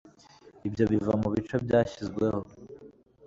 Ibyo 0.67 0.83
biva 0.91 1.13
mubice 1.21 1.55
byashyizweho 1.65 2.39